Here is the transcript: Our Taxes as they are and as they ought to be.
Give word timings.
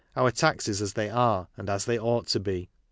Our 0.15 0.31
Taxes 0.31 0.81
as 0.81 0.93
they 0.93 1.11
are 1.11 1.47
and 1.57 1.69
as 1.69 1.85
they 1.85 1.99
ought 1.99 2.25
to 2.29 2.39
be. 2.39 2.71